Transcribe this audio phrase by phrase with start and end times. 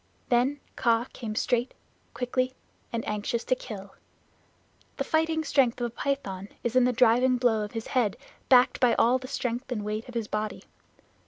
[0.29, 1.75] Then Kaa came straight,
[2.15, 2.53] quickly,
[2.91, 3.93] and anxious to kill.
[4.97, 8.17] The fighting strength of a python is in the driving blow of his head
[8.49, 10.63] backed by all the strength and weight of his body.